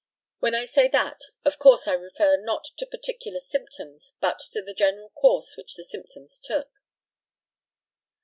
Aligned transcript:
When 0.39 0.55
I 0.55 0.65
say 0.65 0.87
that, 0.87 1.21
of 1.45 1.59
course 1.59 1.87
I 1.87 1.91
refer 1.93 2.35
not 2.35 2.65
to 2.79 2.87
particular 2.87 3.37
symptoms, 3.39 4.15
but 4.19 4.39
to 4.49 4.63
the 4.63 4.73
general 4.73 5.11
course 5.11 5.55
which 5.55 5.75
the 5.75 5.83
symptoms 5.83 6.39
took. 6.43 6.71